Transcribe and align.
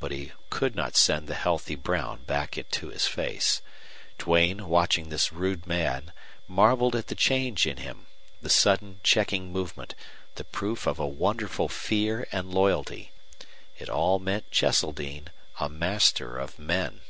But 0.00 0.10
he 0.10 0.32
could 0.50 0.74
not 0.74 0.96
send 0.96 1.28
the 1.28 1.36
healthy 1.36 1.76
brown 1.76 2.24
back 2.24 2.58
to 2.68 2.88
his 2.88 3.06
face. 3.06 3.62
Duane, 4.18 4.66
watching 4.68 5.08
this 5.08 5.32
rude 5.32 5.68
man, 5.68 6.12
marveled 6.48 6.96
at 6.96 7.06
the 7.06 7.14
change 7.14 7.64
in 7.64 7.76
him, 7.76 8.08
the 8.40 8.50
sudden 8.50 8.98
checking 9.04 9.52
movement, 9.52 9.94
the 10.34 10.42
proof 10.42 10.88
of 10.88 10.98
a 10.98 11.06
wonderful 11.06 11.68
fear 11.68 12.26
and 12.32 12.52
loyalty. 12.52 13.12
It 13.78 13.88
all 13.88 14.18
meant 14.18 14.50
Cheseldine, 14.50 15.28
a 15.60 15.68
master 15.68 16.38
of 16.38 16.58
men! 16.58 17.02